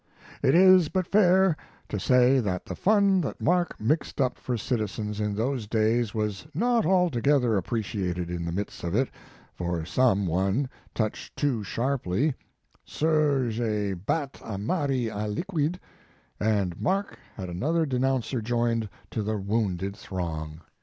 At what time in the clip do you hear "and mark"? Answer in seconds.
16.39-17.19